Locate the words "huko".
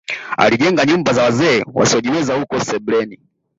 2.39-2.59